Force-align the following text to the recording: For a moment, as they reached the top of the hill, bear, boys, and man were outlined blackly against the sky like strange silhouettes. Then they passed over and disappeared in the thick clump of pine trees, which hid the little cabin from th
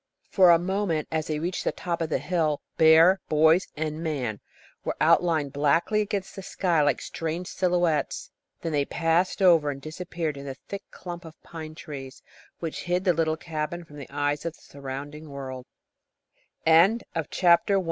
For 0.31 0.49
a 0.49 0.57
moment, 0.57 1.07
as 1.11 1.27
they 1.27 1.37
reached 1.37 1.63
the 1.63 1.71
top 1.71 2.01
of 2.01 2.09
the 2.09 2.17
hill, 2.17 2.59
bear, 2.75 3.19
boys, 3.29 3.67
and 3.77 4.01
man 4.01 4.39
were 4.83 4.97
outlined 4.99 5.53
blackly 5.53 6.01
against 6.01 6.35
the 6.35 6.41
sky 6.41 6.81
like 6.81 6.99
strange 6.99 7.45
silhouettes. 7.47 8.31
Then 8.61 8.71
they 8.71 8.83
passed 8.83 9.43
over 9.43 9.69
and 9.69 9.79
disappeared 9.79 10.37
in 10.37 10.45
the 10.47 10.55
thick 10.67 10.81
clump 10.89 11.23
of 11.23 11.39
pine 11.43 11.75
trees, 11.75 12.23
which 12.57 12.81
hid 12.85 13.03
the 13.03 13.13
little 13.13 13.37
cabin 13.37 13.83
from 13.85 13.97
th 13.97 14.11